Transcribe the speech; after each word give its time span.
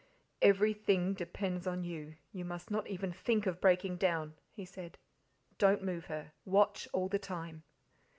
"Everything 0.41 1.13
depends 1.13 1.67
on 1.67 1.83
you; 1.83 2.15
you 2.31 2.43
must 2.43 2.71
not 2.71 2.87
even 2.87 3.11
think 3.13 3.45
of 3.45 3.61
breaking 3.61 3.97
down," 3.97 4.33
he 4.51 4.65
said. 4.65 4.97
"Don't 5.59 5.83
move 5.83 6.05
her, 6.05 6.31
watch 6.43 6.87
all 6.91 7.07
the 7.07 7.19
time." 7.19 7.61